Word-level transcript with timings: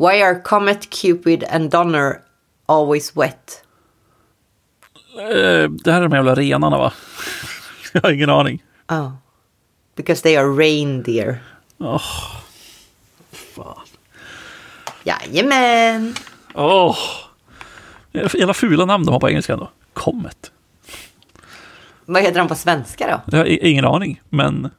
Why 0.00 0.22
are 0.22 0.40
Comet, 0.40 0.90
Cupid 0.90 1.44
and 1.44 1.70
Donner 1.70 2.22
always 2.66 3.16
wet? 3.16 3.62
Eh, 5.18 5.70
det 5.70 5.92
här 5.92 6.02
är 6.02 6.08
de 6.08 6.12
jävla 6.12 6.34
renarna 6.34 6.78
va? 6.78 6.92
Jag 7.92 8.02
har 8.02 8.10
ingen 8.10 8.30
aning. 8.30 8.62
Oh. 8.88 9.12
Because 9.96 10.22
they 10.22 10.36
are 10.36 10.46
reindeer. 10.46 11.38
Åh, 11.78 12.02
fan. 13.32 13.86
Jajamän. 15.04 16.14
Åh. 16.54 16.98
Jävla 18.12 18.54
fula 18.54 18.84
namn 18.84 19.06
de 19.06 19.12
har 19.12 19.20
på 19.20 19.28
engelska 19.28 19.52
ändå. 19.52 19.70
Comet. 19.92 20.52
Vad 22.04 22.22
heter 22.22 22.38
de 22.38 22.48
på 22.48 22.54
svenska 22.54 23.06
då? 23.06 23.36
Jag 23.36 23.38
har 23.38 23.66
ingen 23.66 23.84
aning, 23.84 24.20
men 24.28 24.62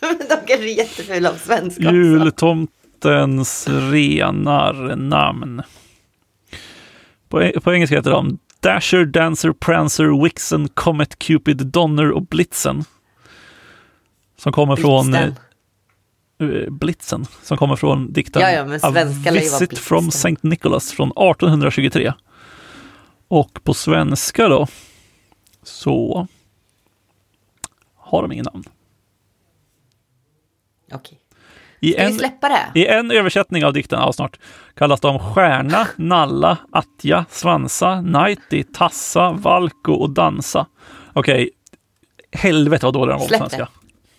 de 0.00 0.36
kanske 0.46 0.54
är 0.54 0.76
jättefula 0.78 1.30
på 1.30 1.38
svenska 1.38 1.82
också. 1.82 1.94
jultomtens 1.94 2.83
renar 3.04 4.96
namn. 4.96 5.62
På, 7.28 7.50
på 7.62 7.72
engelska 7.74 7.96
heter 7.96 8.10
de 8.10 8.38
Dasher, 8.60 9.04
Dancer, 9.04 9.52
Prancer, 9.52 10.22
Vixen, 10.24 10.68
Comet, 10.68 11.18
Cupid, 11.18 11.66
Donner 11.66 12.10
och 12.10 12.22
Blitzen. 12.22 12.84
Som 14.36 14.52
kommer 14.52 14.76
från 14.76 15.10
Blixten. 15.10 15.34
eh, 16.40 16.70
Blitzen, 16.70 17.26
som 17.42 17.56
kommer 17.58 17.76
från 17.76 18.12
dikten 18.12 18.42
Ja, 18.42 18.50
ja, 18.50 18.78
A 18.82 18.90
Visit 19.32 19.78
from. 19.78 20.08
St. 20.08 20.36
Nicholas 20.40 20.92
från 20.92 21.08
1823. 21.08 22.12
Och 23.28 23.64
på 23.64 23.74
svenska 23.74 24.48
då 24.48 24.66
så 25.62 26.26
har 27.96 28.22
de 28.22 28.32
ingen 28.32 28.46
namn. 28.52 28.64
Okej. 30.92 31.20
I 31.84 31.94
en? 31.96 32.20
I 32.74 32.86
en 32.86 33.10
översättning 33.10 33.64
av 33.64 33.72
dikten, 33.72 34.00
ja 34.00 34.12
snart, 34.12 34.38
kallas 34.76 35.00
de 35.00 35.18
stjärna, 35.18 35.88
nalla, 35.96 36.58
attja, 36.72 37.24
svansa, 37.30 38.00
nighty, 38.00 38.62
tassa, 38.62 39.30
valko 39.30 39.92
och 39.92 40.10
dansa. 40.10 40.66
Okej, 41.12 41.50
helvete 42.32 42.86
vad 42.86 42.94
dåliga 42.94 43.16
de 43.16 43.20
var 43.20 43.28
på 43.28 43.34
svenska. 43.38 43.68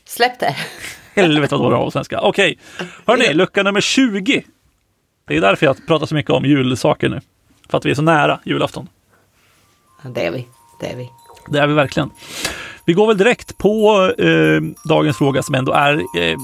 Släpp 0.05 0.39
det. 0.39 0.55
Helvete 1.15 1.55
vad 1.55 1.61
dåliga 1.61 1.75
de 1.75 1.79
var 1.79 1.87
på 1.87 1.91
svenska. 1.91 2.21
Okej, 2.21 2.59
hörni, 3.05 3.33
lucka 3.33 3.63
nummer 3.63 3.81
20. 3.81 4.43
Det 5.27 5.37
är 5.37 5.41
därför 5.41 5.65
jag 5.65 5.87
pratar 5.87 6.05
så 6.05 6.15
mycket 6.15 6.31
om 6.31 6.45
julsaker 6.45 7.09
nu. 7.09 7.21
För 7.69 7.77
att 7.77 7.85
vi 7.85 7.91
är 7.91 7.95
så 7.95 8.01
nära 8.01 8.39
julafton. 8.43 8.89
Det 10.03 10.25
är 10.25 10.31
vi. 10.31 10.47
Det 10.79 10.91
är 10.91 10.95
vi. 10.95 11.09
Det 11.47 11.59
är 11.59 11.67
vi 11.67 11.73
verkligen. 11.73 12.09
Vi 12.87 12.93
går 12.93 13.07
väl 13.07 13.17
direkt 13.17 13.57
på 13.57 14.05
eh, 14.17 14.61
dagens 14.89 15.17
fråga 15.17 15.43
som 15.43 15.55
ändå 15.55 15.71
är 15.71 15.93
eh, 15.93 16.37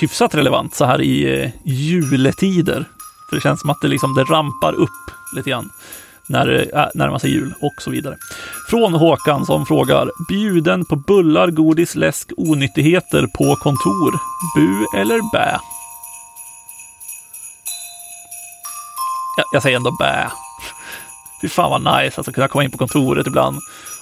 hyfsat 0.00 0.34
relevant 0.34 0.74
så 0.74 0.84
här 0.84 1.02
i 1.02 1.42
eh, 1.42 1.50
juletider. 1.64 2.84
För 3.28 3.36
det 3.36 3.42
känns 3.42 3.60
som 3.60 3.70
att 3.70 3.80
det, 3.82 3.88
liksom, 3.88 4.14
det 4.14 4.24
rampar 4.24 4.72
upp 4.72 5.10
lite 5.36 5.50
grann 5.50 5.70
när 6.28 6.46
det 6.46 6.62
äh, 6.62 6.86
närmar 6.94 7.18
sig 7.18 7.30
jul 7.30 7.54
och 7.60 7.82
så 7.82 7.90
vidare. 7.90 8.16
Från 8.70 8.94
Håkan 8.94 9.46
som 9.46 9.66
frågar 9.66 10.10
bjuden 10.28 10.84
på 10.84 10.96
bullar, 10.96 11.50
godis, 11.50 11.94
läsk, 11.94 12.32
onyttigheter 12.36 13.26
på 13.38 13.56
kontor. 13.56 14.14
Bu 14.56 14.98
eller 15.00 15.32
bä? 15.32 15.60
Jag, 19.36 19.46
jag 19.52 19.62
säger 19.62 19.76
ändå 19.76 19.90
bä. 19.90 20.30
Fy 21.42 21.48
fan 21.48 21.70
vad 21.70 21.80
nice 21.80 22.16
alltså 22.16 22.32
kunna 22.32 22.48
komma 22.48 22.64
in 22.64 22.70
på 22.70 22.78
kontoret 22.78 23.26
ibland 23.26 23.58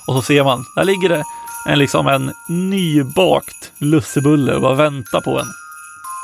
och 0.06 0.14
så 0.14 0.22
ser 0.22 0.44
man, 0.44 0.64
där 0.76 0.84
ligger 0.84 1.08
det 1.08 1.24
en, 1.66 1.78
liksom 1.78 2.06
en 2.06 2.32
nybakt 2.48 3.72
lussebulle 3.78 4.54
och 4.54 4.60
bara 4.60 4.74
väntar 4.74 5.20
på 5.20 5.40
en. 5.40 5.46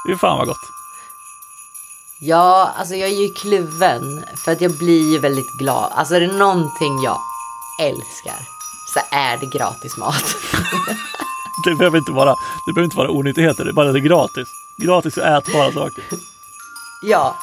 Fy 0.09 0.17
fan 0.17 0.39
vad 0.39 0.47
gott. 0.47 0.71
Ja, 2.23 2.71
alltså 2.77 2.95
jag 2.95 3.09
är 3.09 3.23
ju 3.23 3.29
kluven. 3.29 4.25
För 4.45 4.53
att 4.53 4.61
jag 4.61 4.79
blir 4.79 5.13
ju 5.13 5.19
väldigt 5.19 5.59
glad. 5.59 5.93
Alltså 5.95 6.15
är 6.15 6.21
det 6.21 6.33
någonting 6.33 7.03
jag 7.05 7.19
älskar 7.83 8.39
så 8.95 9.01
är 9.11 9.37
det 9.37 9.47
gratis 9.47 9.97
mat. 9.97 10.25
Det 11.65 11.75
behöver 11.75 11.99
inte 11.99 12.13
vara, 12.13 12.35
det 12.67 12.73
behöver 12.75 12.85
inte 12.85 12.97
vara 12.97 13.11
onyttigheter, 13.11 13.65
det 13.65 13.71
är 13.71 13.73
bara 13.73 13.93
det 13.93 13.99
är 13.99 14.01
gratis. 14.01 14.49
Gratis 14.77 15.17
och 15.17 15.27
ätbara 15.27 15.73
saker. 15.73 16.05
ja. 17.03 17.37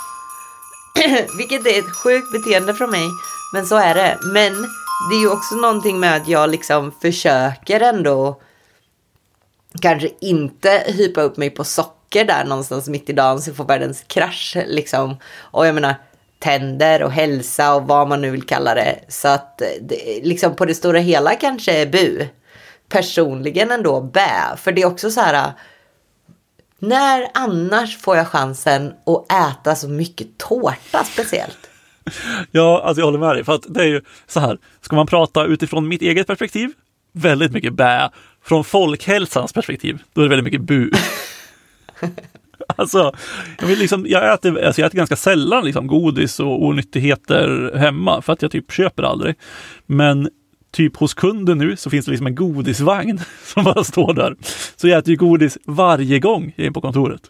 Vilket 1.37 1.65
är 1.65 1.79
ett 1.79 1.95
sjukt 1.95 2.31
beteende 2.31 2.73
från 2.73 2.91
mig. 2.91 3.09
Men 3.53 3.65
så 3.65 3.75
är 3.75 3.95
det. 3.95 4.19
Men 4.33 4.53
det 4.99 5.15
är 5.15 5.19
ju 5.19 5.29
också 5.29 5.55
någonting 5.55 5.99
med 5.99 6.15
att 6.15 6.27
jag 6.27 6.49
liksom 6.49 6.91
försöker 7.01 7.79
ändå 7.79 8.41
kanske 9.81 10.09
inte 10.21 10.83
hypa 10.85 11.21
upp 11.21 11.37
mig 11.37 11.49
på 11.49 11.63
socker 11.63 12.25
där 12.25 12.45
någonstans 12.45 12.87
mitt 12.87 13.09
i 13.09 13.13
dagen 13.13 13.41
så 13.41 13.49
jag 13.49 13.57
får 13.57 13.65
världens 13.65 14.03
krasch 14.07 14.57
liksom. 14.65 15.17
Och 15.37 15.67
jag 15.67 15.75
menar 15.75 15.95
tänder 16.39 17.03
och 17.03 17.11
hälsa 17.11 17.75
och 17.75 17.87
vad 17.87 18.07
man 18.07 18.21
nu 18.21 18.31
vill 18.31 18.43
kalla 18.43 18.75
det. 18.75 18.99
Så 19.07 19.27
att 19.27 19.57
det, 19.81 20.21
liksom 20.23 20.55
på 20.55 20.65
det 20.65 20.75
stora 20.75 20.99
hela 20.99 21.35
kanske 21.35 21.71
är 21.71 21.85
bu. 21.85 22.27
Personligen 22.89 23.71
ändå 23.71 24.01
bä. 24.01 24.57
För 24.57 24.71
det 24.71 24.81
är 24.81 24.85
också 24.85 25.11
så 25.11 25.21
här. 25.21 25.51
När 26.79 27.27
annars 27.33 27.97
får 27.97 28.17
jag 28.17 28.27
chansen 28.27 28.93
att 29.05 29.31
äta 29.31 29.75
så 29.75 29.87
mycket 29.87 30.37
tårta 30.37 31.03
speciellt? 31.03 31.69
Ja, 32.51 32.81
alltså 32.85 33.01
jag 33.01 33.05
håller 33.05 33.19
med 33.19 33.35
dig. 33.35 33.43
För 33.43 33.55
att 33.55 33.65
det 33.67 33.81
är 33.81 33.87
ju 33.87 34.01
så 34.27 34.39
här, 34.39 34.57
ska 34.81 34.95
man 34.95 35.07
prata 35.07 35.45
utifrån 35.45 35.87
mitt 35.87 36.01
eget 36.01 36.27
perspektiv, 36.27 36.71
väldigt 37.13 37.51
mycket 37.51 37.73
bä. 37.73 38.09
Från 38.43 38.63
folkhälsans 38.63 39.53
perspektiv, 39.53 39.99
då 40.13 40.21
är 40.21 40.25
det 40.25 40.29
väldigt 40.29 40.53
mycket 40.53 40.61
bu. 40.61 40.91
alltså, 42.75 43.13
jag, 43.59 43.67
vill 43.67 43.79
liksom, 43.79 44.05
jag, 44.09 44.33
äter, 44.33 44.65
alltså 44.65 44.81
jag 44.81 44.87
äter 44.87 44.97
ganska 44.97 45.15
sällan 45.15 45.65
liksom 45.65 45.87
godis 45.87 46.39
och 46.39 46.63
onyttigheter 46.63 47.71
hemma, 47.75 48.21
för 48.21 48.33
att 48.33 48.41
jag 48.41 48.51
typ 48.51 48.71
köper 48.71 49.03
aldrig. 49.03 49.35
Men 49.85 50.29
typ 50.71 50.97
hos 50.97 51.13
kunden 51.13 51.57
nu 51.57 51.75
så 51.75 51.89
finns 51.89 52.05
det 52.05 52.11
liksom 52.11 52.27
en 52.27 52.35
godisvagn 52.35 53.19
som 53.43 53.63
bara 53.63 53.83
står 53.83 54.13
där. 54.13 54.35
Så 54.75 54.87
jag 54.87 54.97
äter 54.97 55.09
ju 55.11 55.17
godis 55.17 55.57
varje 55.65 56.19
gång 56.19 56.53
jag 56.55 56.67
är 56.67 56.71
på 56.71 56.81
kontoret. 56.81 57.21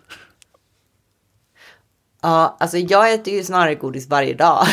Ja, 2.21 2.57
alltså 2.59 2.77
jag 2.77 3.13
äter 3.13 3.33
ju 3.33 3.43
snarare 3.43 3.75
godis 3.75 4.09
varje 4.09 4.33
dag. 4.33 4.65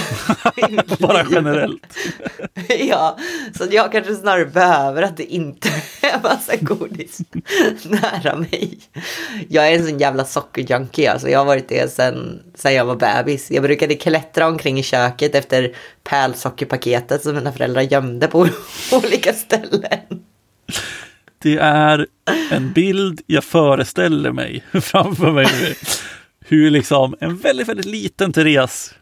Bara 0.99 1.27
generellt. 1.31 1.97
ja, 2.79 3.19
så 3.59 3.67
jag 3.71 3.93
kanske 3.93 4.15
snarare 4.15 4.47
behöver 4.47 5.03
att 5.03 5.17
det 5.17 5.25
inte 5.25 5.69
är 6.03 6.23
massa 6.23 6.57
godis 6.57 7.21
nära 7.85 8.37
mig. 8.37 8.79
Jag 9.49 9.69
är 9.69 9.79
en 9.79 9.87
sån 9.87 9.99
jävla 9.99 10.25
sockerjunkie, 10.25 11.13
alltså 11.13 11.29
jag 11.29 11.39
har 11.39 11.47
varit 11.47 11.69
det 11.69 11.93
sen, 11.93 12.43
sen 12.55 12.75
jag 12.75 12.85
var 12.85 12.97
bebis. 12.97 13.51
Jag 13.51 13.63
brukade 13.63 13.95
klättra 13.95 14.49
omkring 14.49 14.79
i 14.79 14.83
köket 14.83 15.35
efter 15.35 15.77
pärlsockerpaketet 16.05 17.23
som 17.23 17.35
mina 17.35 17.53
föräldrar 17.53 17.83
gömde 17.83 18.27
på 18.27 18.49
olika 18.93 19.33
ställen. 19.33 20.25
Det 21.39 21.57
är 21.59 22.07
en 22.51 22.73
bild 22.73 23.21
jag 23.27 23.45
föreställer 23.45 24.33
mig 24.33 24.65
framför 24.73 25.33
mig 25.33 25.47
nu. 25.63 25.75
Hur 26.47 26.71
liksom 26.71 27.17
en 27.21 27.37
väldigt, 27.37 27.69
väldigt 27.69 27.87
liten 27.87 28.33
Therese 28.33 28.95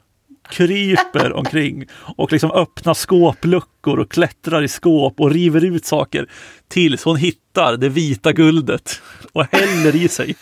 kryper 0.49 1.33
omkring 1.33 1.87
och 2.17 2.33
liksom 2.33 2.51
öppnar 2.51 2.95
skåpluckor 2.95 3.99
och 3.99 4.11
klättrar 4.11 4.63
i 4.63 4.69
skåp 4.69 5.21
och 5.21 5.31
river 5.31 5.65
ut 5.65 5.85
saker 5.85 6.31
tills 6.69 7.05
hon 7.05 7.17
hittar 7.17 7.77
det 7.77 7.89
vita 7.89 8.33
guldet 8.33 9.03
och 9.33 9.45
häller 9.53 9.97
i 9.97 10.09
sig. 10.09 10.37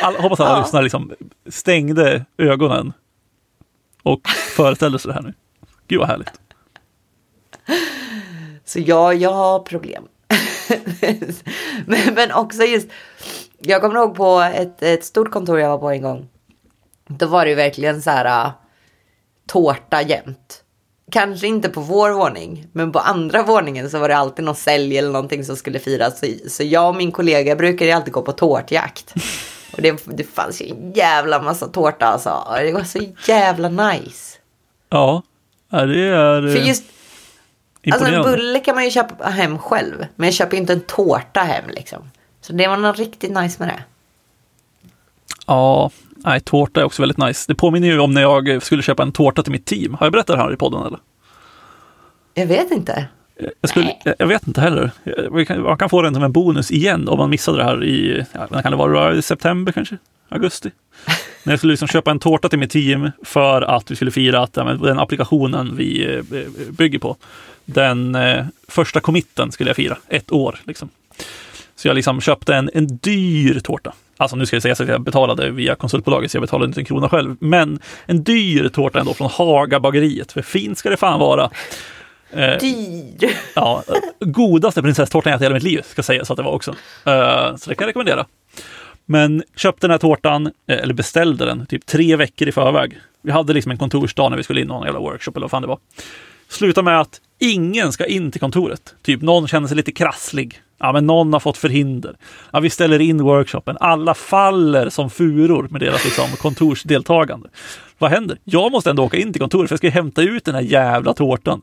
Jag 0.00 0.12
hoppas 0.12 0.40
alla 0.40 0.50
Ja. 0.50 0.60
lyssnare 0.62 0.82
liksom 0.82 1.12
stängde 1.48 2.24
ögonen 2.38 2.92
och 4.02 4.28
föreställde 4.28 4.98
sig 4.98 5.08
det 5.08 5.14
här 5.14 5.22
nu. 5.22 5.34
Gud 5.88 5.98
vad 5.98 6.08
härligt. 6.08 6.32
Så 8.64 8.80
ja, 8.80 9.12
jag 9.12 9.32
har 9.32 9.58
problem. 9.58 10.04
men, 11.86 12.14
men 12.14 12.32
också 12.32 12.62
just, 12.62 12.88
jag 13.66 13.80
kommer 13.80 13.96
ihåg 13.96 14.14
på 14.14 14.40
ett, 14.54 14.82
ett 14.82 15.04
stort 15.04 15.30
kontor 15.30 15.60
jag 15.60 15.68
var 15.68 15.78
på 15.78 15.90
en 15.90 16.02
gång. 16.02 16.28
Då 17.08 17.26
var 17.26 17.44
det 17.44 17.48
ju 17.50 17.54
verkligen 17.56 18.02
så 18.02 18.10
här 18.10 18.46
äh, 18.46 18.50
tårta 19.46 20.02
jämt. 20.02 20.62
Kanske 21.12 21.46
inte 21.46 21.68
på 21.68 21.80
vår 21.80 22.10
våning, 22.10 22.66
men 22.72 22.92
på 22.92 22.98
andra 22.98 23.42
våningen 23.42 23.90
så 23.90 23.98
var 23.98 24.08
det 24.08 24.16
alltid 24.16 24.44
någon 24.44 24.54
sälj 24.54 24.98
eller 24.98 25.10
någonting 25.10 25.44
som 25.44 25.56
skulle 25.56 25.78
firas. 25.78 26.20
Så, 26.20 26.26
så 26.48 26.62
jag 26.62 26.88
och 26.88 26.94
min 26.96 27.12
kollega 27.12 27.56
brukade 27.56 27.96
alltid 27.96 28.12
gå 28.12 28.22
på 28.22 28.32
tårtjakt. 28.32 29.14
Och 29.76 29.82
det, 29.82 30.02
det 30.04 30.24
fanns 30.24 30.62
ju 30.62 30.70
en 30.70 30.92
jävla 30.92 31.42
massa 31.42 31.66
tårta 31.68 32.06
alltså. 32.06 32.44
Det 32.58 32.72
var 32.72 32.82
så 32.82 32.98
jävla 33.26 33.68
nice. 33.68 34.38
Ja, 34.88 35.22
det 35.70 35.78
är 36.08 36.40
För 36.40 36.56
eh, 36.56 36.68
just 36.68 36.84
Alltså 37.92 38.04
en 38.04 38.14
imponerande. 38.14 38.36
bulle 38.36 38.60
kan 38.60 38.74
man 38.74 38.84
ju 38.84 38.90
köpa 38.90 39.24
hem 39.24 39.58
själv. 39.58 40.06
Men 40.16 40.26
jag 40.26 40.34
köper 40.34 40.56
inte 40.56 40.72
en 40.72 40.80
tårta 40.80 41.40
hem 41.40 41.64
liksom. 41.68 42.10
Så 42.46 42.52
det 42.52 42.68
var 42.68 42.76
något 42.76 42.98
riktigt 42.98 43.30
nice 43.30 43.56
med 43.58 43.68
det. 43.68 43.82
Ja, 45.46 45.90
nej, 46.16 46.40
tårta 46.40 46.80
är 46.80 46.84
också 46.84 47.02
väldigt 47.02 47.18
nice. 47.18 47.44
Det 47.48 47.54
påminner 47.54 47.88
ju 47.88 47.98
om 47.98 48.14
när 48.14 48.20
jag 48.20 48.62
skulle 48.62 48.82
köpa 48.82 49.02
en 49.02 49.12
tårta 49.12 49.42
till 49.42 49.52
mitt 49.52 49.64
team. 49.64 49.94
Har 49.94 50.06
jag 50.06 50.12
berättat 50.12 50.36
det 50.36 50.42
här 50.42 50.52
i 50.52 50.56
podden 50.56 50.86
eller? 50.86 50.98
Jag 52.34 52.46
vet 52.46 52.70
inte. 52.70 53.06
Jag, 53.60 53.70
skulle, 53.70 53.96
jag 54.18 54.26
vet 54.26 54.46
inte 54.46 54.60
heller. 54.60 54.90
Man 55.60 55.78
kan 55.78 55.88
få 55.88 56.02
den 56.02 56.14
som 56.14 56.22
en 56.22 56.32
bonus 56.32 56.70
igen 56.70 57.08
om 57.08 57.18
man 57.18 57.30
missade 57.30 57.58
det 57.58 57.64
här 57.64 57.84
i, 57.84 58.24
ja, 58.32 58.62
kan 58.62 58.72
det 58.72 58.78
vara 58.78 59.14
i 59.14 59.22
september 59.22 59.72
kanske? 59.72 59.96
Augusti? 60.28 60.70
När 61.42 61.52
jag 61.52 61.60
skulle 61.60 61.72
liksom 61.72 61.88
köpa 61.88 62.10
en 62.10 62.18
tårta 62.18 62.48
till 62.48 62.58
mitt 62.58 62.70
team 62.70 63.10
för 63.24 63.62
att 63.62 63.90
vi 63.90 63.96
skulle 63.96 64.10
fira 64.10 64.42
att 64.42 64.52
den 64.52 64.98
applikationen 64.98 65.76
vi 65.76 66.16
eh, 66.16 66.22
bygger 66.70 66.98
på, 66.98 67.16
den 67.64 68.14
eh, 68.14 68.44
första 68.68 69.00
committen 69.00 69.52
skulle 69.52 69.70
jag 69.70 69.76
fira, 69.76 69.98
ett 70.08 70.32
år. 70.32 70.60
Liksom. 70.64 70.88
Så 71.76 71.88
jag 71.88 71.94
liksom 71.94 72.20
köpte 72.20 72.54
en, 72.54 72.70
en 72.74 72.86
dyr 72.86 73.60
tårta. 73.60 73.94
Alltså 74.16 74.36
nu 74.36 74.46
ska 74.46 74.56
jag 74.56 74.62
säga 74.62 74.72
att 74.72 74.88
jag 74.88 75.00
betalade 75.00 75.50
via 75.50 75.74
konsultbolaget, 75.74 76.30
så 76.30 76.36
jag 76.36 76.42
betalade 76.42 76.66
inte 76.66 76.80
en 76.80 76.84
krona 76.84 77.08
själv. 77.08 77.36
Men 77.40 77.78
en 78.06 78.24
dyr 78.24 78.68
tårta 78.68 79.00
ändå 79.00 79.14
från 79.14 79.30
Haga 79.30 79.80
bageriet, 79.80 80.32
för 80.32 80.42
fint 80.42 80.78
ska 80.78 80.90
det 80.90 80.96
fan 80.96 81.20
vara. 81.20 81.50
Eh, 82.30 82.58
dyr! 82.60 83.30
Ja, 83.54 83.82
godaste 84.20 84.82
prinsesstårtan 84.82 85.30
jag 85.30 85.36
ätit 85.36 85.42
i 85.42 85.44
hela 85.44 85.54
mitt 85.54 85.62
liv, 85.62 85.82
ska 85.84 86.02
sägas 86.02 86.30
att 86.30 86.36
det 86.36 86.42
var 86.42 86.52
också. 86.52 86.70
Eh, 87.04 87.56
så 87.56 87.70
det 87.70 87.74
kan 87.74 87.84
jag 87.84 87.88
rekommendera. 87.88 88.26
Men 89.06 89.42
köpte 89.56 89.86
den 89.86 89.90
här 89.90 89.98
tårtan, 89.98 90.46
eh, 90.46 90.78
eller 90.78 90.94
beställde 90.94 91.44
den, 91.44 91.66
typ 91.66 91.86
tre 91.86 92.16
veckor 92.16 92.48
i 92.48 92.52
förväg. 92.52 92.98
Vi 93.22 93.30
hade 93.32 93.52
liksom 93.52 93.72
en 93.72 93.78
kontorsdag 93.78 94.28
när 94.28 94.36
vi 94.36 94.42
skulle 94.42 94.60
in 94.60 94.66
någon 94.66 94.84
jävla 94.84 95.00
workshop 95.00 95.32
eller 95.36 95.44
vad 95.44 95.50
fan 95.50 95.62
det 95.62 95.68
var. 95.68 95.78
Sluta 96.48 96.82
med 96.82 97.00
att 97.00 97.20
ingen 97.38 97.92
ska 97.92 98.06
in 98.06 98.30
till 98.32 98.40
kontoret. 98.40 98.94
Typ 99.02 99.22
någon 99.22 99.48
känner 99.48 99.68
sig 99.68 99.76
lite 99.76 99.92
krasslig. 99.92 100.60
Ja, 100.78 100.92
men 100.92 101.06
någon 101.06 101.32
har 101.32 101.40
fått 101.40 101.56
förhinder. 101.56 102.16
Ja, 102.52 102.60
vi 102.60 102.70
ställer 102.70 102.98
in 102.98 103.22
workshopen. 103.22 103.76
Alla 103.80 104.14
faller 104.14 104.88
som 104.88 105.10
furor 105.10 105.68
med 105.70 105.80
deras 105.80 106.04
liksom, 106.04 106.28
kontorsdeltagande. 106.38 107.48
Vad 107.98 108.10
händer? 108.10 108.38
Jag 108.44 108.72
måste 108.72 108.90
ändå 108.90 109.04
åka 109.04 109.16
in 109.16 109.32
till 109.32 109.42
kontoret 109.42 109.68
för 109.68 109.72
jag 109.72 109.78
ska 109.78 109.90
hämta 109.90 110.22
ut 110.22 110.44
den 110.44 110.54
här 110.54 110.62
jävla 110.62 111.14
tårtan. 111.14 111.60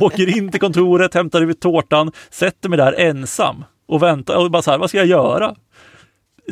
Åker 0.00 0.36
in 0.36 0.50
till 0.50 0.60
kontoret, 0.60 1.14
hämtar 1.14 1.40
ut 1.40 1.60
tårtan, 1.60 2.12
sätter 2.30 2.68
mig 2.68 2.78
där 2.78 2.92
ensam 2.92 3.64
och 3.88 4.02
väntar 4.02 4.36
och 4.36 4.50
bara 4.50 4.62
så 4.62 4.70
här, 4.70 4.78
vad 4.78 4.88
ska 4.88 4.98
jag 4.98 5.06
göra? 5.06 5.54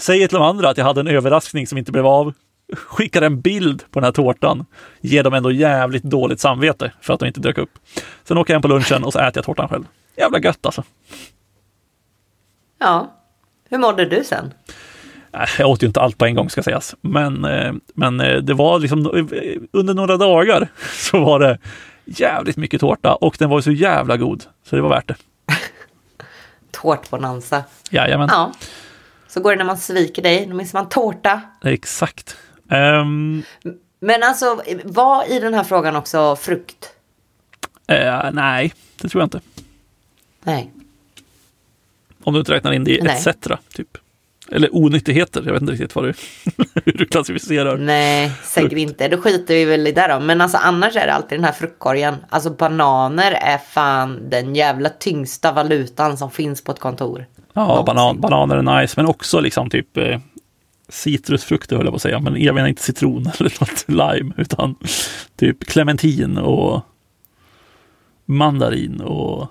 Säger 0.00 0.28
till 0.28 0.38
de 0.38 0.44
andra 0.44 0.68
att 0.68 0.78
jag 0.78 0.84
hade 0.84 1.00
en 1.00 1.08
överraskning 1.08 1.66
som 1.66 1.78
inte 1.78 1.92
blev 1.92 2.06
av. 2.06 2.32
Skickar 2.76 3.22
en 3.22 3.40
bild 3.40 3.82
på 3.90 4.00
den 4.00 4.04
här 4.04 4.12
tårtan. 4.12 4.66
Ger 5.00 5.22
dem 5.22 5.34
ändå 5.34 5.52
jävligt 5.52 6.02
dåligt 6.02 6.40
samvete 6.40 6.92
för 7.00 7.14
att 7.14 7.20
de 7.20 7.26
inte 7.26 7.40
dök 7.40 7.58
upp. 7.58 7.70
Sen 8.24 8.38
åker 8.38 8.52
jag 8.52 8.56
hem 8.56 8.62
på 8.62 8.68
lunchen 8.68 9.04
och 9.04 9.12
så 9.12 9.18
äter 9.18 9.32
jag 9.34 9.44
tårtan 9.44 9.68
själv. 9.68 9.84
Jävla 10.16 10.40
gött 10.40 10.66
alltså. 10.66 10.82
Ja. 12.78 13.14
Hur 13.70 13.78
mådde 13.78 14.04
du 14.04 14.24
sen? 14.24 14.54
Jag 15.58 15.68
åt 15.68 15.82
ju 15.82 15.86
inte 15.86 16.00
allt 16.00 16.18
på 16.18 16.26
en 16.26 16.34
gång 16.34 16.50
ska 16.50 16.62
sägas. 16.62 16.94
Men, 17.00 17.44
eh, 17.44 17.72
men 17.94 18.20
eh, 18.20 18.36
det 18.36 18.54
var 18.54 18.78
liksom 18.78 19.26
under 19.72 19.94
några 19.94 20.16
dagar 20.16 20.68
så 20.92 21.24
var 21.24 21.40
det 21.40 21.58
jävligt 22.04 22.56
mycket 22.56 22.80
tårta 22.80 23.14
och 23.14 23.36
den 23.38 23.50
var 23.50 23.60
så 23.60 23.70
jävla 23.70 24.16
god. 24.16 24.44
Så 24.64 24.76
det 24.76 24.82
var 24.82 24.88
värt 24.88 25.08
det. 25.08 25.16
Tårtbonanza. 26.70 27.64
Jajamän. 27.90 28.28
Ja. 28.32 28.52
Så 29.28 29.40
går 29.40 29.50
det 29.50 29.56
när 29.56 29.64
man 29.64 29.78
sviker 29.78 30.22
dig, 30.22 30.46
då 30.46 30.54
missar 30.54 30.78
man 30.78 30.88
tårta. 30.88 31.40
Exakt. 31.64 32.36
Um, 32.70 33.42
Men 34.00 34.22
alltså, 34.22 34.62
var 34.84 35.32
i 35.32 35.40
den 35.40 35.54
här 35.54 35.64
frågan 35.64 35.96
också 35.96 36.36
frukt? 36.36 36.92
Uh, 37.92 38.30
nej, 38.32 38.74
det 39.00 39.08
tror 39.08 39.20
jag 39.20 39.26
inte. 39.26 39.40
Nej. 40.42 40.72
Om 42.24 42.34
du 42.34 42.40
inte 42.40 42.52
räknar 42.52 42.72
in 42.72 42.84
det 42.84 42.90
i 42.90 42.98
ETC, 42.98 43.28
typ. 43.74 43.98
Eller 44.50 44.76
onyttigheter, 44.76 45.42
jag 45.46 45.52
vet 45.52 45.62
inte 45.62 45.72
riktigt 45.72 45.94
vad 45.94 46.04
du, 46.04 46.14
hur 46.84 46.92
du 46.92 47.04
klassificerar. 47.04 47.76
Nej, 47.76 48.32
säkert 48.42 48.78
inte. 48.78 49.08
Då 49.08 49.18
skiter 49.18 49.54
vi 49.54 49.64
väl 49.64 49.86
i 49.86 49.92
det 49.92 50.06
då. 50.06 50.20
Men 50.20 50.40
alltså 50.40 50.58
annars 50.58 50.96
är 50.96 51.06
det 51.06 51.12
alltid 51.12 51.38
den 51.38 51.44
här 51.44 51.52
fruktkorgen. 51.52 52.14
Alltså 52.28 52.50
bananer 52.50 53.32
är 53.32 53.58
fan 53.58 54.30
den 54.30 54.54
jävla 54.54 54.88
tyngsta 54.88 55.52
valutan 55.52 56.16
som 56.16 56.30
finns 56.30 56.64
på 56.64 56.72
ett 56.72 56.80
kontor. 56.80 57.26
Ja, 57.52 57.82
banan, 57.86 58.20
bananer 58.20 58.56
är 58.56 58.80
nice, 58.80 58.94
men 58.96 59.06
också 59.06 59.40
liksom 59.40 59.70
typ 59.70 59.96
eh, 59.96 60.18
citrusfrukter 60.88 61.76
höll 61.76 61.86
jag 61.86 61.92
på 61.92 61.96
att 61.96 62.02
säga, 62.02 62.20
men 62.20 62.42
jag 62.42 62.54
menar 62.54 62.68
inte 62.68 62.82
citron 62.82 63.30
eller 63.38 63.60
något 63.60 63.84
lime, 63.88 64.34
utan 64.36 64.76
typ 65.36 65.64
clementin 65.64 66.38
och 66.38 66.80
mandarin 68.24 69.00
och 69.00 69.48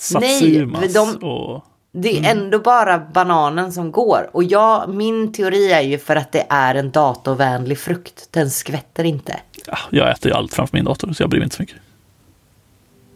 satsumas. 0.00 0.80
Nej, 0.80 0.92
de, 0.92 1.16
och, 1.16 1.64
det 1.92 2.08
är 2.08 2.18
mm. 2.18 2.38
ändå 2.38 2.58
bara 2.58 2.98
bananen 2.98 3.72
som 3.72 3.92
går. 3.92 4.30
Och 4.32 4.44
jag, 4.44 4.94
min 4.94 5.32
teori 5.32 5.72
är 5.72 5.80
ju 5.80 5.98
för 5.98 6.16
att 6.16 6.32
det 6.32 6.46
är 6.48 6.74
en 6.74 6.90
datorvänlig 6.90 7.78
frukt. 7.78 8.28
Den 8.30 8.50
skvätter 8.50 9.04
inte. 9.04 9.40
Ja, 9.66 9.78
jag 9.90 10.10
äter 10.10 10.30
ju 10.30 10.36
allt 10.36 10.54
framför 10.54 10.76
min 10.76 10.84
dator, 10.84 11.12
så 11.12 11.22
jag 11.22 11.30
bryr 11.30 11.40
mig 11.40 11.44
inte 11.44 11.56
så 11.56 11.62
mycket. 11.62 11.76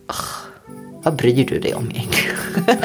Oh. 0.08 0.44
Vad 1.02 1.16
bryr 1.16 1.46
du 1.46 1.60
dig 1.60 1.74
om 1.74 1.90
egentligen? 1.90 2.36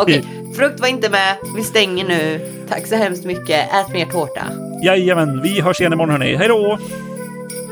Okej, 0.00 0.20
okay, 0.20 0.22
frukt 0.56 0.80
var 0.80 0.88
inte 0.88 1.10
med. 1.10 1.36
Vi 1.56 1.62
stänger 1.62 2.04
nu. 2.04 2.50
Tack 2.68 2.86
så 2.86 2.96
hemskt 2.96 3.24
mycket. 3.24 3.74
Ät 3.74 3.92
mer 3.92 4.06
tårta. 4.06 4.44
Jajamän, 4.84 5.42
vi 5.42 5.60
hörs 5.60 5.80
igen 5.80 5.92
imorgon 5.92 6.10
hörni. 6.10 6.36
Hej 6.36 6.48
då! 6.48 6.78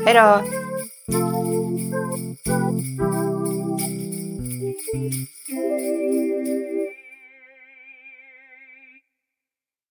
Hej 0.05 0.13
då! 0.13 0.41